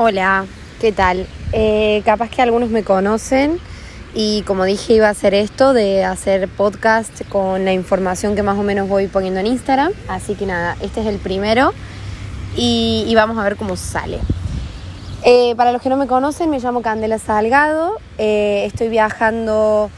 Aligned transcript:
Hola, 0.00 0.46
¿qué 0.80 0.92
tal? 0.92 1.26
Eh, 1.50 2.02
capaz 2.04 2.30
que 2.30 2.40
algunos 2.40 2.70
me 2.70 2.84
conocen 2.84 3.58
y 4.14 4.42
como 4.42 4.62
dije 4.62 4.92
iba 4.94 5.08
a 5.08 5.10
hacer 5.10 5.34
esto 5.34 5.72
de 5.72 6.04
hacer 6.04 6.46
podcast 6.46 7.28
con 7.28 7.64
la 7.64 7.72
información 7.72 8.36
que 8.36 8.44
más 8.44 8.56
o 8.56 8.62
menos 8.62 8.88
voy 8.88 9.08
poniendo 9.08 9.40
en 9.40 9.48
Instagram. 9.48 9.90
Así 10.06 10.36
que 10.36 10.46
nada, 10.46 10.76
este 10.82 11.00
es 11.00 11.06
el 11.08 11.16
primero 11.16 11.72
y, 12.56 13.12
vamos 13.16 13.38
a 13.38 13.42
ver 13.42 13.56
cómo 13.56 13.74
sale. 13.74 14.20
Eh, 15.24 15.56
para 15.56 15.72
los 15.72 15.82
que 15.82 15.88
no 15.88 15.96
me 15.96 16.06
conocen, 16.06 16.48
me 16.48 16.60
llamo 16.60 16.80
Candela 16.80 17.18
Salgado. 17.18 17.96
Eh, 18.18 18.66
estoy 18.66 18.90
viajando 18.90 19.90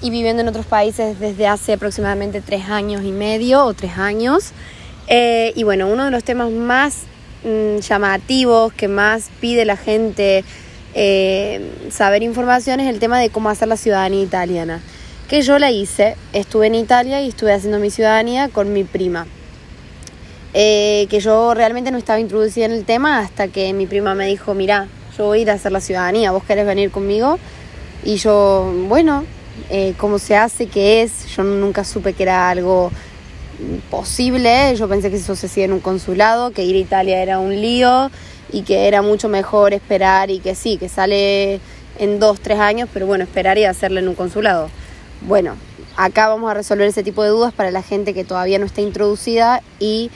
y 0.00 0.10
viviendo 0.10 0.42
en 0.42 0.48
otros 0.50 0.66
países 0.66 1.18
desde 1.18 1.48
hace 1.48 1.72
aproximadamente 1.72 2.42
tres 2.42 2.68
años 2.68 3.02
y 3.02 3.10
medio 3.10 3.64
o 3.64 3.74
tres 3.74 3.98
años. 3.98 4.52
y 5.08 5.64
bueno, 5.64 5.88
uno 5.88 6.04
de 6.04 6.12
los 6.12 6.22
temas 6.22 6.48
más 6.52 7.06
Mm, 7.44 7.78
llamativos 7.78 8.72
que 8.72 8.86
más 8.86 9.30
pide 9.40 9.64
la 9.64 9.76
gente 9.76 10.44
eh, 10.94 11.60
saber 11.90 12.22
información 12.22 12.78
es 12.78 12.88
el 12.88 13.00
tema 13.00 13.18
de 13.18 13.30
cómo 13.30 13.48
hacer 13.48 13.66
la 13.66 13.76
ciudadanía 13.76 14.22
italiana. 14.22 14.80
Que 15.28 15.42
yo 15.42 15.58
la 15.58 15.70
hice, 15.70 16.16
estuve 16.32 16.66
en 16.68 16.74
Italia 16.74 17.20
y 17.22 17.28
estuve 17.28 17.52
haciendo 17.52 17.78
mi 17.78 17.90
ciudadanía 17.90 18.48
con 18.48 18.72
mi 18.72 18.84
prima. 18.84 19.26
Eh, 20.54 21.06
que 21.08 21.18
yo 21.18 21.54
realmente 21.54 21.90
no 21.90 21.98
estaba 21.98 22.20
introducida 22.20 22.66
en 22.66 22.72
el 22.72 22.84
tema 22.84 23.20
hasta 23.20 23.48
que 23.48 23.72
mi 23.72 23.86
prima 23.86 24.14
me 24.14 24.26
dijo, 24.26 24.54
mira, 24.54 24.86
yo 25.16 25.24
voy 25.24 25.38
a 25.40 25.42
ir 25.42 25.50
a 25.50 25.54
hacer 25.54 25.72
la 25.72 25.80
ciudadanía, 25.80 26.30
vos 26.30 26.44
querés 26.44 26.66
venir 26.66 26.90
conmigo. 26.90 27.38
Y 28.04 28.16
yo, 28.16 28.70
bueno, 28.88 29.24
eh, 29.70 29.94
¿cómo 29.96 30.18
se 30.18 30.36
hace? 30.36 30.66
¿Qué 30.66 31.02
es? 31.02 31.26
Yo 31.34 31.42
nunca 31.42 31.82
supe 31.82 32.12
que 32.12 32.24
era 32.24 32.50
algo 32.50 32.92
posible. 33.90 34.74
Yo 34.76 34.88
pensé 34.88 35.10
que 35.10 35.16
eso 35.16 35.36
se 35.36 35.46
hacía 35.46 35.64
en 35.64 35.72
un 35.72 35.80
consulado, 35.80 36.50
que 36.50 36.64
ir 36.64 36.76
a 36.76 36.78
Italia 36.78 37.22
era 37.22 37.38
un 37.38 37.60
lío 37.60 38.10
y 38.50 38.62
que 38.62 38.88
era 38.88 39.02
mucho 39.02 39.28
mejor 39.28 39.72
esperar 39.72 40.30
y 40.30 40.38
que 40.38 40.54
sí, 40.54 40.76
que 40.76 40.88
sale 40.88 41.60
en 41.98 42.18
dos, 42.18 42.40
tres 42.40 42.58
años, 42.58 42.88
pero 42.92 43.06
bueno, 43.06 43.24
esperar 43.24 43.58
y 43.58 43.64
hacerlo 43.64 44.00
en 44.00 44.08
un 44.08 44.14
consulado. 44.14 44.68
Bueno, 45.22 45.56
acá 45.96 46.28
vamos 46.28 46.50
a 46.50 46.54
resolver 46.54 46.86
ese 46.86 47.02
tipo 47.02 47.22
de 47.22 47.30
dudas 47.30 47.52
para 47.52 47.70
la 47.70 47.82
gente 47.82 48.14
que 48.14 48.24
todavía 48.24 48.58
no 48.58 48.66
está 48.66 48.80
introducida 48.80 49.62
y 49.78 50.10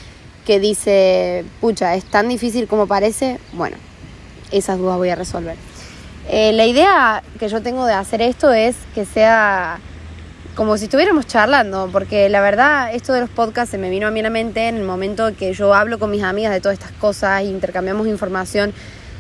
que 0.45 0.61
dice, 0.61 1.45
pucha, 1.61 1.95
es 1.95 2.05
tan 2.05 2.29
difícil 2.29 2.67
como 2.69 2.87
parece. 2.87 3.39
Bueno, 3.53 3.77
esas 4.51 4.79
dudas 4.79 4.97
voy 4.97 5.11
a 5.11 5.15
resolver. 5.17 5.57
Eh, 6.29 6.53
la 6.53 6.67
idea 6.67 7.23
que 7.39 7.49
yo 7.49 7.63
tengo 7.63 7.87
de 7.87 7.95
hacer 7.95 8.21
esto 8.21 8.53
es 8.53 8.77
que 8.95 9.05
sea 9.05 9.79
como 10.57 10.79
si 10.79 10.85
estuviéramos 10.85 11.27
charlando, 11.27 11.91
porque 11.93 12.31
la 12.31 12.41
verdad 12.41 12.95
esto 12.95 13.13
de 13.13 13.21
los 13.21 13.29
podcasts 13.29 13.71
se 13.71 13.77
me 13.79 13.91
vino 13.91 14.07
a 14.07 14.11
mí 14.11 14.23
la 14.23 14.31
mente 14.31 14.69
en 14.69 14.77
el 14.77 14.85
momento 14.85 15.37
que 15.37 15.53
yo 15.53 15.75
hablo 15.75 15.99
con 15.99 16.11
mis 16.11 16.23
amigas 16.23 16.51
de 16.51 16.63
todas 16.63 16.79
estas 16.79 16.93
cosas, 16.93 17.43
intercambiamos 17.43 18.09
información 18.09 18.73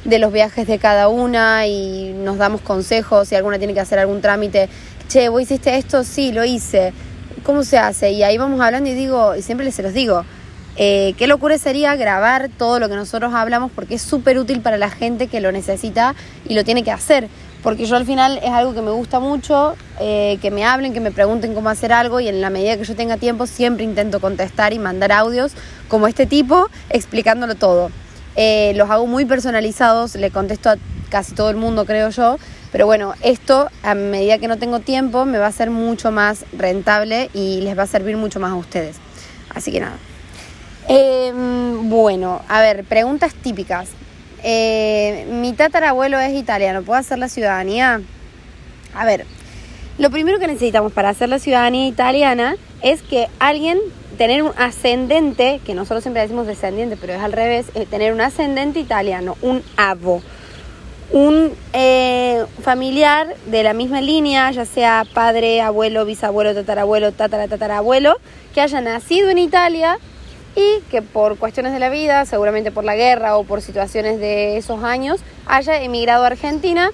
de 0.06 0.18
los 0.18 0.32
viajes 0.32 0.66
de 0.66 0.78
cada 0.78 1.08
una 1.08 1.66
y 1.66 2.14
nos 2.14 2.38
damos 2.38 2.62
consejos, 2.62 3.28
si 3.28 3.34
alguna 3.34 3.58
tiene 3.58 3.74
que 3.74 3.80
hacer 3.80 3.98
algún 3.98 4.22
trámite, 4.22 4.70
che, 5.08 5.28
vos 5.28 5.42
hiciste 5.42 5.76
esto, 5.76 6.04
sí, 6.04 6.32
lo 6.32 6.42
hice, 6.42 6.94
¿cómo 7.42 7.64
se 7.64 7.76
hace? 7.76 8.12
Y 8.12 8.22
ahí 8.22 8.38
vamos 8.38 8.58
hablando 8.62 8.88
y 8.88 8.94
digo, 8.94 9.36
y 9.36 9.42
siempre 9.42 9.70
se 9.72 9.82
los 9.82 9.92
digo, 9.92 10.24
eh, 10.76 11.12
qué 11.18 11.26
locura 11.26 11.58
sería 11.58 11.96
grabar 11.96 12.48
todo 12.56 12.80
lo 12.80 12.88
que 12.88 12.96
nosotros 12.96 13.34
hablamos 13.34 13.70
porque 13.74 13.96
es 13.96 14.02
súper 14.02 14.38
útil 14.38 14.62
para 14.62 14.78
la 14.78 14.88
gente 14.88 15.26
que 15.26 15.42
lo 15.42 15.52
necesita 15.52 16.14
y 16.48 16.54
lo 16.54 16.64
tiene 16.64 16.82
que 16.82 16.92
hacer 16.92 17.28
porque 17.66 17.84
yo 17.84 17.96
al 17.96 18.06
final 18.06 18.38
es 18.44 18.50
algo 18.50 18.74
que 18.74 18.80
me 18.80 18.92
gusta 18.92 19.18
mucho, 19.18 19.74
eh, 19.98 20.38
que 20.40 20.52
me 20.52 20.64
hablen, 20.64 20.92
que 20.92 21.00
me 21.00 21.10
pregunten 21.10 21.52
cómo 21.52 21.68
hacer 21.68 21.92
algo 21.92 22.20
y 22.20 22.28
en 22.28 22.40
la 22.40 22.48
medida 22.48 22.76
que 22.76 22.84
yo 22.84 22.94
tenga 22.94 23.16
tiempo 23.16 23.48
siempre 23.48 23.82
intento 23.82 24.20
contestar 24.20 24.72
y 24.72 24.78
mandar 24.78 25.10
audios 25.10 25.50
como 25.88 26.06
este 26.06 26.26
tipo 26.26 26.68
explicándolo 26.90 27.56
todo. 27.56 27.90
Eh, 28.36 28.72
los 28.76 28.88
hago 28.88 29.08
muy 29.08 29.24
personalizados, 29.24 30.14
le 30.14 30.30
contesto 30.30 30.70
a 30.70 30.76
casi 31.08 31.34
todo 31.34 31.50
el 31.50 31.56
mundo 31.56 31.86
creo 31.86 32.10
yo, 32.10 32.38
pero 32.70 32.86
bueno, 32.86 33.14
esto 33.20 33.68
a 33.82 33.96
medida 33.96 34.38
que 34.38 34.46
no 34.46 34.58
tengo 34.58 34.78
tiempo 34.78 35.24
me 35.24 35.38
va 35.38 35.48
a 35.48 35.52
ser 35.52 35.70
mucho 35.70 36.12
más 36.12 36.44
rentable 36.56 37.30
y 37.34 37.62
les 37.62 37.76
va 37.76 37.82
a 37.82 37.88
servir 37.88 38.16
mucho 38.16 38.38
más 38.38 38.52
a 38.52 38.54
ustedes. 38.54 38.94
Así 39.52 39.72
que 39.72 39.80
nada. 39.80 39.96
Em, 40.86 41.90
bueno, 41.90 42.42
a 42.48 42.60
ver, 42.60 42.84
preguntas 42.84 43.34
típicas. 43.34 43.88
Eh, 44.48 45.26
mi 45.28 45.54
tatarabuelo 45.54 46.20
es 46.20 46.32
italiano, 46.34 46.82
¿puedo 46.82 47.00
hacer 47.00 47.18
la 47.18 47.28
ciudadanía? 47.28 48.00
A 48.94 49.04
ver, 49.04 49.26
lo 49.98 50.08
primero 50.10 50.38
que 50.38 50.46
necesitamos 50.46 50.92
para 50.92 51.08
hacer 51.08 51.28
la 51.28 51.40
ciudadanía 51.40 51.88
italiana 51.88 52.54
es 52.80 53.02
que 53.02 53.26
alguien, 53.40 53.80
tener 54.16 54.44
un 54.44 54.52
ascendente, 54.56 55.60
que 55.66 55.74
nosotros 55.74 56.04
siempre 56.04 56.22
decimos 56.22 56.46
descendiente, 56.46 56.96
pero 56.96 57.14
es 57.14 57.20
al 57.20 57.32
revés, 57.32 57.66
tener 57.90 58.12
un 58.12 58.20
ascendente 58.20 58.78
italiano, 58.78 59.36
un 59.42 59.64
avo, 59.76 60.22
un 61.10 61.50
eh, 61.72 62.44
familiar 62.62 63.34
de 63.46 63.64
la 63.64 63.72
misma 63.72 64.00
línea, 64.00 64.48
ya 64.52 64.64
sea 64.64 65.04
padre, 65.12 65.60
abuelo, 65.60 66.04
bisabuelo, 66.04 66.54
tatarabuelo, 66.54 67.10
tatara, 67.10 67.48
tatarabuelo, 67.48 68.14
que 68.54 68.60
haya 68.60 68.80
nacido 68.80 69.28
en 69.28 69.38
Italia 69.38 69.98
y 70.56 70.80
que 70.90 71.02
por 71.02 71.36
cuestiones 71.36 71.74
de 71.74 71.78
la 71.78 71.90
vida, 71.90 72.24
seguramente 72.24 72.72
por 72.72 72.82
la 72.82 72.96
guerra 72.96 73.36
o 73.36 73.44
por 73.44 73.60
situaciones 73.60 74.18
de 74.18 74.56
esos 74.56 74.82
años, 74.82 75.20
haya 75.44 75.82
emigrado 75.82 76.24
a 76.24 76.28
Argentina 76.28 76.90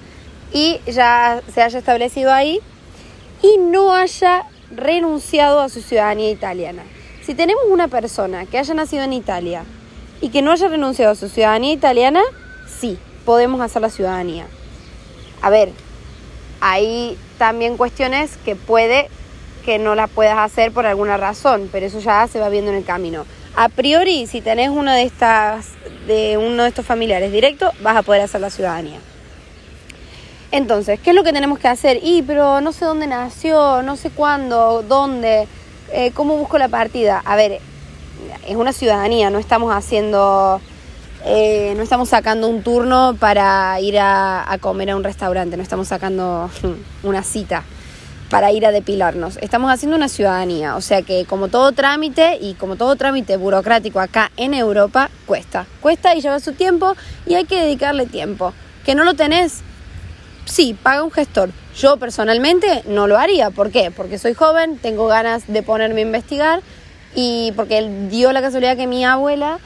y 0.53 0.81
ya 0.87 1.41
se 1.55 1.63
haya 1.63 1.79
establecido 1.79 2.33
ahí 2.33 2.61
y 3.41 3.59
no 3.59 3.95
haya 3.95 4.45
renunciado 4.75 5.61
a 5.61 5.69
su 5.69 5.81
ciudadanía 5.81 6.31
italiana. 6.31 6.83
Si 7.25 7.35
tenemos 7.35 7.63
una 7.71 7.87
persona 7.87 8.47
que 8.47 8.59
haya 8.59 8.75
nacido 8.75 9.05
en 9.05 9.13
Italia 9.13 9.65
y 10.21 10.31
que 10.31 10.43
no 10.43 10.51
haya 10.51 10.67
renunciado 10.67 11.13
a 11.13 11.15
su 11.15 11.29
ciudadanía 11.29 11.73
italiana, 11.73 12.23
sí, 12.67 12.99
podemos 13.25 13.61
hacer 13.61 13.81
la 13.81 13.91
ciudadanía. 13.91 14.47
A 15.41 15.51
ver, 15.51 15.71
hay 16.61 17.17
también 17.39 17.77
cuestiones 17.77 18.37
que 18.45 18.57
puede 18.57 19.09
que 19.65 19.79
no 19.79 19.95
la 19.95 20.09
puedas 20.09 20.39
hacer 20.39 20.73
por 20.73 20.87
alguna 20.87 21.17
razón, 21.17 21.69
pero 21.71 21.87
eso 21.87 22.01
ya 22.01 22.27
se 22.27 22.41
va 22.41 22.49
viendo 22.49 22.73
en 22.73 22.79
el 22.79 22.85
camino 22.85 23.25
a 23.55 23.69
priori, 23.69 24.27
si 24.27 24.41
tenés 24.41 24.71
una 24.71 24.95
de 24.95 25.03
estas, 25.03 25.69
de 26.07 26.39
uno 26.39 26.63
de 26.63 26.69
estos 26.69 26.87
familiares 26.87 27.33
directos, 27.33 27.71
vas 27.83 27.97
a 27.97 28.03
poder 28.03 28.23
hacer 28.23 28.41
la 28.41 28.51
ciudadanía. 28.51 28.99
Entonces, 30.51 30.99
¿qué 31.01 31.11
es 31.11 31.17
lo 31.17 31.23
que 31.23 31.33
tenemos 31.33 31.59
que 31.59 31.69
hacer? 31.69 32.01
Y, 32.03 32.23
pero 32.23 32.61
no 32.61 32.73
sé 32.73 32.85
dónde 32.85 33.07
nació, 33.07 33.83
no 33.83 33.97
sé 33.97 34.11
cuándo, 34.11 34.83
dónde, 34.83 35.47
eh, 35.93 36.13
cómo 36.13 36.37
busco 36.37 36.59
la 36.59 36.69
partida. 36.69 37.23
A 37.25 37.37
ver, 37.37 37.61
es 38.47 38.57
una 38.57 38.73
ciudadanía, 38.73 39.31
no 39.31 39.39
estamos 39.39 39.75
haciendo, 39.75 40.61
eh, 41.25 41.75
no 41.77 41.83
estamos 41.83 42.09
sacando 42.09 42.49
un 42.49 42.63
turno 42.63 43.17
para 43.19 43.81
ir 43.81 43.99
a 43.99 44.59
comer 44.61 44.91
a 44.91 44.97
un 44.97 45.05
restaurante, 45.05 45.57
no 45.57 45.63
estamos 45.63 45.89
sacando 45.89 46.51
una 47.03 47.23
cita 47.23 47.65
para 48.33 48.51
ir 48.51 48.65
a 48.65 48.73
depilarnos. 48.73 49.37
Estamos 49.43 49.71
haciendo 49.71 49.95
una 49.95 50.09
ciudadanía, 50.09 50.75
o 50.77 50.81
sea 50.81 51.03
que 51.03 51.27
como 51.27 51.49
todo 51.49 51.73
trámite 51.73 52.39
y 52.41 52.55
como 52.55 52.77
todo 52.77 52.97
trámite 52.97 53.37
burocrático 53.37 54.01
acá 54.01 54.33
en 54.39 54.55
Europa, 54.55 55.11
cuesta. 55.27 55.67
Cuesta 55.83 56.15
y 56.15 56.23
lleva 56.23 56.41
su 56.41 56.53
tiempo 56.53 56.97
y 57.27 57.35
hay 57.35 57.45
que 57.45 57.61
dedicarle 57.61 58.07
tiempo. 58.07 58.55
¿Que 58.87 58.95
no 58.95 59.05
lo 59.05 59.13
tenés? 59.13 59.61
Sí, 60.47 60.75
paga 60.83 61.03
un 61.03 61.11
gestor. 61.11 61.51
Yo 61.77 61.99
personalmente 61.99 62.83
no 62.87 63.07
lo 63.07 63.19
haría. 63.19 63.51
¿Por 63.51 63.71
qué? 63.71 63.91
Porque 63.91 64.19
soy 64.19 64.33
joven, 64.33 64.79
tengo 64.79 65.09
ganas 65.09 65.47
de 65.47 65.63
ponerme 65.63 66.01
a 66.01 66.05
investigar 66.05 66.63
y 67.15 67.53
porque 67.55 67.87
dio 68.09 68.33
la 68.33 68.41
casualidad 68.41 68.79
que 68.79 68.87
mi 68.87 69.05
abuela, 69.05 69.59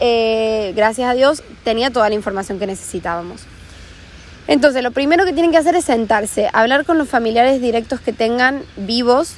eh, 0.00 0.72
gracias 0.74 1.08
a 1.08 1.14
Dios, 1.14 1.44
tenía 1.62 1.92
toda 1.92 2.08
la 2.08 2.16
información 2.16 2.58
que 2.58 2.66
necesitábamos. 2.66 3.42
Entonces, 4.50 4.82
lo 4.82 4.90
primero 4.90 5.24
que 5.24 5.32
tienen 5.32 5.52
que 5.52 5.58
hacer 5.58 5.76
es 5.76 5.84
sentarse, 5.84 6.50
hablar 6.52 6.84
con 6.84 6.98
los 6.98 7.08
familiares 7.08 7.60
directos 7.62 8.00
que 8.00 8.12
tengan 8.12 8.64
vivos, 8.76 9.34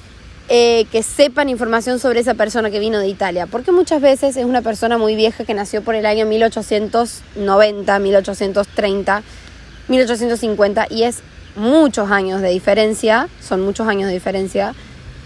eh, 0.48 0.86
que 0.90 1.02
sepan 1.02 1.50
información 1.50 1.98
sobre 1.98 2.20
esa 2.20 2.32
persona 2.32 2.70
que 2.70 2.78
vino 2.78 2.98
de 2.98 3.08
Italia, 3.08 3.46
porque 3.46 3.72
muchas 3.72 4.00
veces 4.00 4.38
es 4.38 4.46
una 4.46 4.62
persona 4.62 4.96
muy 4.96 5.14
vieja 5.14 5.44
que 5.44 5.52
nació 5.52 5.82
por 5.82 5.96
el 5.96 6.06
año 6.06 6.24
1890, 6.24 7.98
1830, 7.98 9.22
1850 9.88 10.86
y 10.88 11.02
es 11.02 11.18
muchos 11.56 12.10
años 12.10 12.40
de 12.40 12.48
diferencia, 12.48 13.28
son 13.46 13.60
muchos 13.60 13.86
años 13.88 14.08
de 14.08 14.14
diferencia 14.14 14.74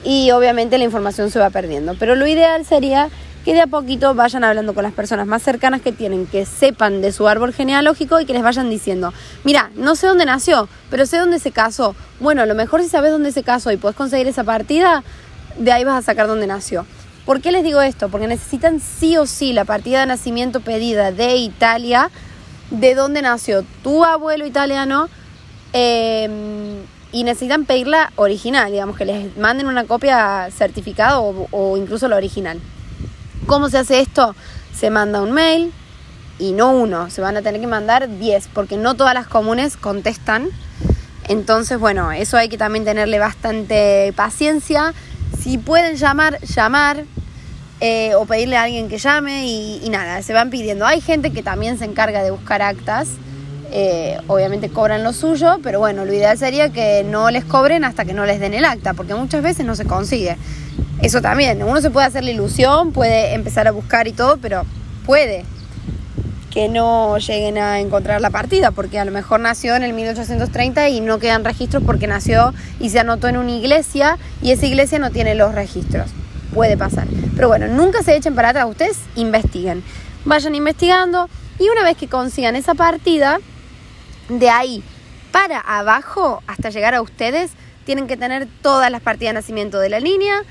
y 0.02 0.32
obviamente 0.32 0.78
la 0.78 0.84
información 0.84 1.30
se 1.30 1.38
va 1.38 1.50
perdiendo. 1.50 1.94
Pero 1.96 2.16
lo 2.16 2.26
ideal 2.26 2.64
sería 2.64 3.08
que 3.46 3.54
de 3.54 3.60
a 3.60 3.68
poquito 3.68 4.12
vayan 4.12 4.42
hablando 4.42 4.74
con 4.74 4.82
las 4.82 4.92
personas 4.92 5.24
más 5.24 5.40
cercanas 5.40 5.80
que 5.80 5.92
tienen, 5.92 6.26
que 6.26 6.44
sepan 6.44 7.00
de 7.00 7.12
su 7.12 7.28
árbol 7.28 7.54
genealógico 7.54 8.18
y 8.18 8.26
que 8.26 8.32
les 8.32 8.42
vayan 8.42 8.68
diciendo, 8.68 9.14
mira, 9.44 9.70
no 9.76 9.94
sé 9.94 10.08
dónde 10.08 10.24
nació, 10.24 10.68
pero 10.90 11.06
sé 11.06 11.18
dónde 11.18 11.38
se 11.38 11.52
casó. 11.52 11.94
Bueno, 12.18 12.42
a 12.42 12.46
lo 12.46 12.56
mejor 12.56 12.82
si 12.82 12.88
sabes 12.88 13.12
dónde 13.12 13.30
se 13.30 13.44
casó 13.44 13.70
y 13.70 13.76
puedes 13.76 13.96
conseguir 13.96 14.26
esa 14.26 14.42
partida, 14.42 15.04
de 15.58 15.70
ahí 15.70 15.84
vas 15.84 15.96
a 15.96 16.02
sacar 16.02 16.26
dónde 16.26 16.48
nació. 16.48 16.86
¿Por 17.24 17.40
qué 17.40 17.52
les 17.52 17.62
digo 17.62 17.80
esto? 17.82 18.08
Porque 18.08 18.26
necesitan 18.26 18.80
sí 18.80 19.16
o 19.16 19.26
sí 19.26 19.52
la 19.52 19.64
partida 19.64 20.00
de 20.00 20.06
nacimiento 20.06 20.58
pedida 20.58 21.12
de 21.12 21.36
Italia, 21.36 22.10
de 22.72 22.96
dónde 22.96 23.22
nació 23.22 23.64
tu 23.84 24.04
abuelo 24.04 24.44
italiano, 24.44 25.08
em, 25.72 26.78
y 27.12 27.22
necesitan 27.22 27.64
pedirla 27.64 28.12
original, 28.16 28.72
digamos, 28.72 28.96
que 28.96 29.04
les 29.04 29.36
manden 29.36 29.68
una 29.68 29.84
copia 29.84 30.48
certificada 30.50 31.20
o, 31.20 31.46
o 31.52 31.76
incluso 31.76 32.08
la 32.08 32.16
original. 32.16 32.58
¿Cómo 33.46 33.68
se 33.70 33.78
hace 33.78 34.00
esto? 34.00 34.34
Se 34.74 34.90
manda 34.90 35.22
un 35.22 35.30
mail 35.30 35.72
y 36.38 36.52
no 36.52 36.72
uno, 36.72 37.10
se 37.10 37.20
van 37.20 37.36
a 37.36 37.42
tener 37.42 37.60
que 37.60 37.68
mandar 37.68 38.18
10 38.18 38.48
porque 38.52 38.76
no 38.76 38.94
todas 38.94 39.14
las 39.14 39.28
comunes 39.28 39.76
contestan. 39.76 40.48
Entonces, 41.28 41.78
bueno, 41.78 42.10
eso 42.10 42.36
hay 42.36 42.48
que 42.48 42.58
también 42.58 42.84
tenerle 42.84 43.20
bastante 43.20 44.12
paciencia. 44.16 44.94
Si 45.40 45.58
pueden 45.58 45.96
llamar, 45.96 46.40
llamar. 46.40 47.04
Eh, 47.80 48.14
o 48.14 48.24
pedirle 48.24 48.56
a 48.56 48.62
alguien 48.62 48.88
que 48.88 48.96
llame 48.96 49.46
y, 49.46 49.86
nada, 49.90 50.22
se 50.22 50.32
van 50.32 50.48
pidiendo. 50.48 50.86
Hay 50.86 51.02
gente 51.02 51.30
que 51.30 51.42
también 51.42 51.78
se 51.78 51.84
encarga 51.84 52.22
de 52.22 52.30
buscar 52.30 52.62
actas, 52.62 53.06
eh, 53.70 54.16
obviamente 54.28 54.70
cobran 54.70 55.04
lo 55.04 55.12
suyo, 55.12 55.58
pero 55.62 55.78
bueno, 55.78 56.06
lo 56.06 56.12
ideal 56.14 56.38
sería 56.38 56.70
que 56.70 57.04
no 57.04 57.30
les 57.30 57.44
cobren 57.44 57.84
hasta 57.84 58.06
que 58.06 58.14
no 58.14 58.24
les 58.24 58.40
den 58.40 58.54
el 58.54 58.64
acta, 58.64 58.94
porque 58.94 59.14
muchas 59.14 59.42
veces 59.42 59.66
no 59.66 59.76
se 59.76 59.84
consigue. 59.84 60.38
Eso 61.02 61.20
también, 61.20 61.62
uno 61.62 61.80
se 61.80 61.90
puede 61.90 62.06
hacer 62.06 62.24
la 62.24 62.30
ilusión, 62.30 62.92
puede 62.92 63.34
empezar 63.34 63.68
a 63.68 63.70
buscar 63.70 64.08
y 64.08 64.12
todo, 64.12 64.38
pero 64.38 64.64
puede 65.04 65.44
que 66.50 66.70
no 66.70 67.18
lleguen 67.18 67.58
a 67.58 67.80
encontrar 67.80 68.22
la 68.22 68.30
partida, 68.30 68.70
porque 68.70 68.98
a 68.98 69.04
lo 69.04 69.12
mejor 69.12 69.40
nació 69.40 69.76
en 69.76 69.82
el 69.82 69.92
1830 69.92 70.88
y 70.88 71.02
no 71.02 71.18
quedan 71.18 71.44
registros 71.44 71.82
porque 71.84 72.06
nació 72.06 72.54
y 72.80 72.88
se 72.88 72.98
anotó 72.98 73.28
en 73.28 73.36
una 73.36 73.50
iglesia 73.50 74.16
y 74.40 74.52
esa 74.52 74.64
iglesia 74.64 74.98
no 74.98 75.10
tiene 75.10 75.34
los 75.34 75.54
registros. 75.54 76.08
Puede 76.54 76.78
pasar. 76.78 77.06
Pero 77.34 77.48
bueno, 77.48 77.68
nunca 77.68 78.02
se 78.02 78.16
echen 78.16 78.34
para 78.34 78.48
atrás, 78.48 78.64
ustedes 78.70 78.96
investiguen. 79.16 79.84
Vayan 80.24 80.54
investigando 80.54 81.28
y 81.58 81.68
una 81.68 81.84
vez 81.84 81.98
que 81.98 82.08
consigan 82.08 82.56
esa 82.56 82.74
partida, 82.74 83.38
de 84.30 84.48
ahí 84.48 84.82
para 85.32 85.60
abajo, 85.60 86.42
hasta 86.46 86.70
llegar 86.70 86.94
a 86.94 87.02
ustedes, 87.02 87.50
tienen 87.84 88.06
que 88.06 88.16
tener 88.16 88.48
todas 88.62 88.90
las 88.90 89.02
partidas 89.02 89.34
de 89.34 89.40
nacimiento 89.40 89.78
de 89.78 89.90
la 89.90 90.00
línea, 90.00 90.42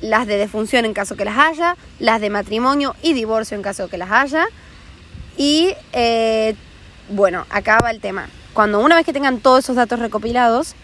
las 0.00 0.26
de 0.26 0.36
defunción 0.36 0.84
en 0.84 0.94
caso 0.94 1.16
que 1.16 1.24
las 1.24 1.38
haya, 1.38 1.76
las 1.98 2.20
de 2.20 2.30
matrimonio 2.30 2.94
y 3.02 3.12
divorcio 3.12 3.56
en 3.56 3.62
caso 3.62 3.88
que 3.88 3.98
las 3.98 4.10
haya 4.10 4.46
y 5.38 5.74
eh, 5.92 6.54
bueno, 7.10 7.46
acá 7.48 7.78
va 7.82 7.90
el 7.90 8.00
tema. 8.00 8.28
Cuando 8.52 8.80
una 8.80 8.96
vez 8.96 9.06
que 9.06 9.12
tengan 9.12 9.38
todos 9.38 9.64
esos 9.64 9.76
datos 9.76 10.00
recopilados, 10.00 10.74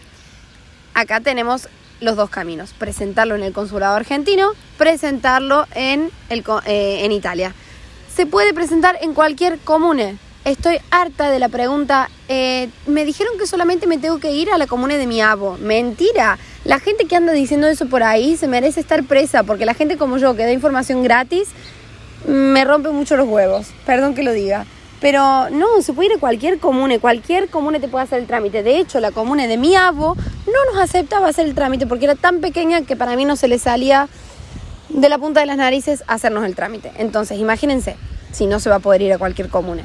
acá 0.94 1.20
tenemos 1.20 1.68
los 2.00 2.16
dos 2.16 2.30
caminos. 2.30 2.72
Presentarlo 2.72 3.34
en 3.34 3.42
el 3.42 3.52
consulado 3.52 3.96
argentino, 3.96 4.52
presentarlo 4.78 5.66
en, 5.74 6.10
el, 6.30 6.44
eh, 6.66 7.00
en 7.04 7.12
Italia. 7.12 7.52
Se 8.14 8.26
puede 8.26 8.54
presentar 8.54 8.96
en 9.02 9.12
cualquier 9.12 9.58
comune. 9.58 10.18
Estoy 10.44 10.78
harta 10.90 11.30
de 11.30 11.38
la 11.40 11.48
pregunta. 11.48 12.08
Eh, 12.28 12.68
me 12.86 13.04
dijeron 13.04 13.36
que 13.38 13.46
solamente 13.46 13.86
me 13.86 13.98
tengo 13.98 14.18
que 14.18 14.30
ir 14.30 14.50
a 14.50 14.58
la 14.58 14.66
comune 14.66 14.98
de 14.98 15.06
mi 15.06 15.20
abo. 15.20 15.58
Mentira. 15.58 16.38
La 16.64 16.80
gente 16.80 17.04
que 17.04 17.14
anda 17.14 17.32
diciendo 17.32 17.66
eso 17.66 17.86
por 17.86 18.02
ahí 18.02 18.38
se 18.38 18.48
merece 18.48 18.80
estar 18.80 19.04
presa 19.04 19.42
porque 19.42 19.66
la 19.66 19.74
gente 19.74 19.98
como 19.98 20.16
yo 20.16 20.34
que 20.34 20.44
da 20.44 20.52
información 20.52 21.02
gratis 21.02 21.48
me 22.26 22.64
rompe 22.64 22.88
mucho 22.88 23.16
los 23.18 23.28
huevos, 23.28 23.66
perdón 23.84 24.14
que 24.14 24.22
lo 24.22 24.32
diga. 24.32 24.64
Pero 25.00 25.50
no, 25.50 25.82
se 25.82 25.92
puede 25.92 26.08
ir 26.08 26.16
a 26.16 26.20
cualquier 26.20 26.58
comune, 26.58 26.98
cualquier 26.98 27.50
comune 27.50 27.80
te 27.80 27.88
puede 27.88 28.04
hacer 28.04 28.20
el 28.20 28.26
trámite. 28.26 28.62
De 28.62 28.78
hecho, 28.78 29.00
la 29.00 29.10
comune 29.10 29.46
de 29.46 29.58
mi 29.58 29.76
abo 29.76 30.16
no 30.46 30.72
nos 30.72 30.82
aceptaba 30.82 31.28
hacer 31.28 31.46
el 31.46 31.54
trámite 31.54 31.86
porque 31.86 32.06
era 32.06 32.14
tan 32.14 32.40
pequeña 32.40 32.80
que 32.82 32.96
para 32.96 33.14
mí 33.14 33.26
no 33.26 33.36
se 33.36 33.46
le 33.46 33.58
salía 33.58 34.08
de 34.88 35.08
la 35.10 35.18
punta 35.18 35.40
de 35.40 35.46
las 35.46 35.58
narices 35.58 36.02
hacernos 36.06 36.46
el 36.46 36.54
trámite. 36.54 36.92
Entonces, 36.96 37.38
imagínense 37.38 37.96
si 38.32 38.46
no 38.46 38.58
se 38.58 38.70
va 38.70 38.76
a 38.76 38.80
poder 38.80 39.02
ir 39.02 39.12
a 39.12 39.18
cualquier 39.18 39.50
comune. 39.50 39.84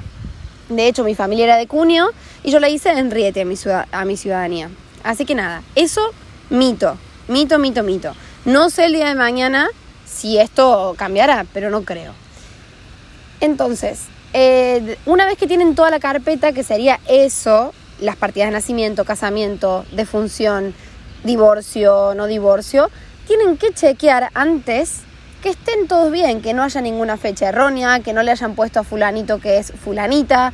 De 0.69 0.87
hecho, 0.87 1.03
mi 1.03 1.15
familia 1.15 1.43
era 1.43 1.57
de 1.57 1.67
Cunio 1.67 2.11
y 2.43 2.51
yo 2.51 2.61
la 2.61 2.69
hice 2.69 2.91
en 2.91 3.11
Riete 3.11 3.41
a 3.41 3.45
mi, 3.45 3.55
a 3.91 4.05
mi 4.05 4.15
ciudadanía. 4.15 4.69
Así 5.03 5.25
que 5.25 5.35
nada, 5.35 5.63
eso 5.75 6.13
mito, 6.49 6.97
mito, 7.27 7.59
mito, 7.59 7.83
mito. 7.83 8.13
No 8.45 8.69
sé 8.69 8.85
el 8.85 8.93
día 8.93 9.07
de 9.07 9.15
mañana 9.15 9.67
si 10.05 10.37
esto 10.37 10.95
cambiará, 10.97 11.45
pero 11.53 11.69
no 11.69 11.83
creo. 11.83 12.13
Entonces, 13.41 14.05
eh, 14.33 14.97
una 15.05 15.25
vez 15.25 15.37
que 15.37 15.47
tienen 15.47 15.75
toda 15.75 15.89
la 15.89 15.99
carpeta, 15.99 16.51
que 16.51 16.63
sería 16.63 16.99
eso, 17.07 17.73
las 17.99 18.15
partidas 18.15 18.49
de 18.49 18.53
nacimiento, 18.53 19.05
casamiento, 19.05 19.85
defunción, 19.91 20.73
divorcio, 21.23 22.13
no 22.15 22.27
divorcio, 22.27 22.89
tienen 23.27 23.57
que 23.57 23.73
chequear 23.73 24.29
antes 24.33 25.01
que 25.41 25.49
estén 25.49 25.87
todos 25.87 26.11
bien, 26.11 26.41
que 26.41 26.53
no 26.53 26.63
haya 26.63 26.81
ninguna 26.81 27.17
fecha 27.17 27.49
errónea, 27.49 28.01
que 28.01 28.13
no 28.13 28.23
le 28.23 28.31
hayan 28.31 28.55
puesto 28.55 28.81
a 28.81 28.83
fulanito 28.83 29.39
que 29.39 29.57
es 29.57 29.71
fulanita, 29.71 30.53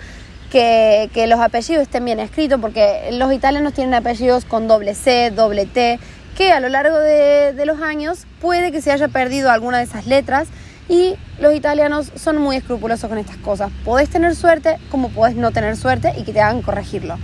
que, 0.52 1.26
los 1.28 1.40
apellidos 1.40 1.84
estén 1.84 2.06
bien 2.06 2.20
escritos, 2.20 2.60
porque 2.60 3.10
los 3.12 3.34
italianos 3.34 3.74
tienen 3.74 3.94
apellidos 3.94 4.46
con 4.46 4.68
doble 4.68 4.96
C, 4.96 5.32
doble 5.32 5.66
T, 5.66 6.00
que 6.38 6.52
a 6.52 6.60
lo 6.60 6.70
largo 6.70 6.98
de, 6.98 7.54
los 7.66 7.82
años 7.82 8.26
puede 8.42 8.72
que 8.72 8.82
se 8.82 8.92
haya 8.92 9.08
perdido 9.08 9.52
alguna 9.52 9.78
de 9.78 9.84
esas 9.84 10.06
letras 10.06 10.48
y 10.88 11.16
los 11.40 11.56
italianos 11.56 12.12
son 12.16 12.38
muy 12.38 12.58
escrupulosos 12.58 13.10
con 13.10 13.18
estas 13.18 13.38
cosas. 13.38 13.72
Podés 13.84 14.10
tener 14.10 14.36
suerte 14.36 14.78
como 14.92 15.10
podés 15.10 15.36
no 15.36 15.52
tener 15.52 15.76
suerte 15.78 16.14
y 16.18 16.24
que 16.24 16.34
te 16.34 16.42
hagan 16.42 16.62
corregirlo. 16.62 17.18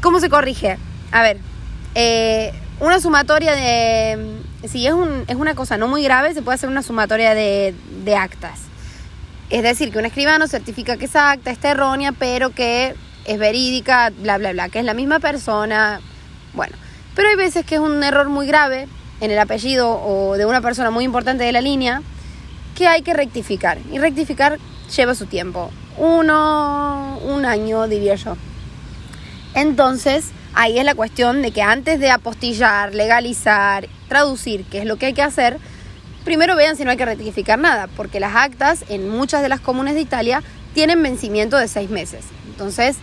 ¿Cómo 0.00 0.20
se 0.20 0.30
corrige? 0.30 0.78
A 1.12 1.22
ver, 1.22 1.38
eh, 1.94 2.52
una 2.80 3.00
sumatoria 3.00 3.54
de... 3.54 4.40
Si 4.66 4.86
es, 4.86 4.92
un, 4.92 5.24
es 5.26 5.36
una 5.36 5.54
cosa 5.54 5.76
no 5.76 5.88
muy 5.88 6.02
grave, 6.02 6.32
se 6.32 6.42
puede 6.42 6.54
hacer 6.54 6.68
una 6.68 6.82
sumatoria 6.82 7.34
de, 7.34 7.74
de 8.04 8.16
actas. 8.16 8.69
Es 9.50 9.64
decir, 9.64 9.90
que 9.90 9.98
un 9.98 10.06
escribano 10.06 10.46
certifica 10.46 10.96
que 10.96 11.06
esa 11.06 11.32
acta 11.32 11.50
está 11.50 11.72
errónea, 11.72 12.12
pero 12.12 12.50
que 12.50 12.94
es 13.24 13.38
verídica, 13.38 14.10
bla, 14.10 14.38
bla, 14.38 14.52
bla, 14.52 14.68
que 14.68 14.78
es 14.78 14.84
la 14.84 14.94
misma 14.94 15.18
persona. 15.18 16.00
Bueno, 16.54 16.76
pero 17.16 17.28
hay 17.28 17.36
veces 17.36 17.66
que 17.66 17.74
es 17.74 17.80
un 17.80 18.02
error 18.02 18.28
muy 18.28 18.46
grave 18.46 18.86
en 19.20 19.30
el 19.32 19.38
apellido 19.38 19.90
o 19.90 20.36
de 20.36 20.46
una 20.46 20.60
persona 20.60 20.90
muy 20.90 21.04
importante 21.04 21.44
de 21.44 21.52
la 21.52 21.60
línea 21.60 22.00
que 22.76 22.86
hay 22.86 23.02
que 23.02 23.12
rectificar. 23.12 23.78
Y 23.90 23.98
rectificar 23.98 24.58
lleva 24.96 25.14
su 25.16 25.26
tiempo. 25.26 25.70
Uno, 25.98 27.18
un 27.24 27.44
año, 27.44 27.88
diría 27.88 28.14
yo. 28.14 28.36
Entonces, 29.54 30.30
ahí 30.54 30.78
es 30.78 30.84
la 30.84 30.94
cuestión 30.94 31.42
de 31.42 31.50
que 31.50 31.62
antes 31.62 31.98
de 31.98 32.10
apostillar, 32.10 32.94
legalizar, 32.94 33.88
traducir, 34.08 34.64
que 34.64 34.78
es 34.78 34.84
lo 34.84 34.96
que 34.96 35.06
hay 35.06 35.12
que 35.12 35.22
hacer, 35.22 35.58
primero 36.24 36.56
vean 36.56 36.76
si 36.76 36.84
no 36.84 36.90
hay 36.90 36.96
que 36.96 37.04
rectificar 37.04 37.58
nada, 37.58 37.88
porque 37.96 38.20
las 38.20 38.34
actas 38.34 38.84
en 38.88 39.08
muchas 39.08 39.42
de 39.42 39.48
las 39.48 39.60
comunes 39.60 39.94
de 39.94 40.00
Italia 40.00 40.42
tienen 40.74 41.02
vencimiento 41.02 41.56
de 41.56 41.68
seis 41.68 41.90
meses. 41.90 42.24
Entonces, 42.48 42.96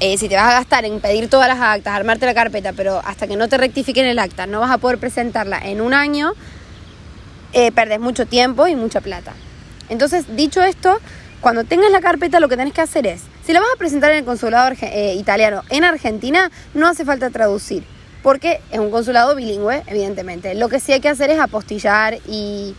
eh, 0.00 0.18
si 0.18 0.28
te 0.28 0.34
vas 0.34 0.48
a 0.48 0.52
gastar 0.54 0.84
en 0.84 1.00
pedir 1.00 1.30
todas 1.30 1.48
las 1.48 1.60
actas, 1.60 1.94
armarte 1.94 2.26
la 2.26 2.34
carpeta, 2.34 2.72
pero 2.72 3.00
hasta 3.04 3.28
que 3.28 3.36
no 3.36 3.48
te 3.48 3.56
rectifiquen 3.56 4.06
el 4.06 4.18
acta 4.18 4.46
no 4.46 4.60
vas 4.60 4.70
a 4.70 4.78
poder 4.78 4.98
presentarla 4.98 5.58
en 5.58 5.80
un 5.80 5.94
año, 5.94 6.32
eh, 7.52 7.70
perdés 7.70 8.00
mucho 8.00 8.26
tiempo 8.26 8.66
y 8.66 8.74
mucha 8.74 9.00
plata. 9.00 9.32
Entonces, 9.88 10.24
dicho 10.36 10.62
esto, 10.62 10.98
cuando 11.40 11.64
tengas 11.64 11.90
la 11.90 12.00
carpeta 12.00 12.40
lo 12.40 12.48
que 12.48 12.56
tenés 12.56 12.72
que 12.72 12.80
hacer 12.80 13.06
es, 13.06 13.22
si 13.44 13.52
la 13.52 13.60
vas 13.60 13.68
a 13.74 13.78
presentar 13.78 14.10
en 14.12 14.18
el 14.18 14.24
consulado 14.24 14.72
eh, 14.80 15.14
italiano 15.16 15.62
en 15.68 15.84
Argentina, 15.84 16.50
no 16.74 16.88
hace 16.88 17.04
falta 17.04 17.30
traducir, 17.30 17.84
porque 18.22 18.60
es 18.70 18.78
un 18.78 18.90
consulado 18.90 19.34
bilingüe, 19.34 19.82
evidentemente. 19.86 20.54
Lo 20.54 20.68
que 20.68 20.80
sí 20.80 20.92
hay 20.92 21.00
que 21.00 21.08
hacer 21.08 21.30
es 21.30 21.40
apostillar 21.40 22.18
y... 22.26 22.74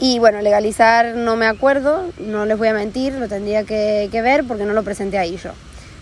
Y 0.00 0.18
bueno, 0.18 0.40
legalizar 0.40 1.14
no 1.14 1.36
me 1.36 1.46
acuerdo, 1.46 2.10
no 2.18 2.46
les 2.46 2.58
voy 2.58 2.66
a 2.66 2.74
mentir, 2.74 3.12
lo 3.12 3.28
tendría 3.28 3.62
que, 3.62 4.08
que 4.10 4.22
ver 4.22 4.44
porque 4.44 4.64
no 4.64 4.72
lo 4.72 4.82
presenté 4.82 5.18
ahí 5.18 5.36
yo. 5.36 5.52